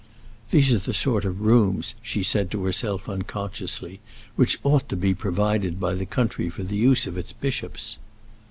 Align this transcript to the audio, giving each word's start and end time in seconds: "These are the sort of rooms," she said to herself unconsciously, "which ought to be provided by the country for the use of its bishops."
"These 0.49 0.73
are 0.73 0.79
the 0.79 0.95
sort 0.95 1.25
of 1.25 1.41
rooms," 1.41 1.93
she 2.01 2.23
said 2.23 2.49
to 2.49 2.63
herself 2.63 3.07
unconsciously, 3.07 3.99
"which 4.35 4.57
ought 4.63 4.89
to 4.89 4.95
be 4.95 5.13
provided 5.13 5.79
by 5.79 5.93
the 5.93 6.07
country 6.07 6.49
for 6.49 6.63
the 6.63 6.75
use 6.75 7.05
of 7.05 7.19
its 7.19 7.33
bishops." 7.33 7.99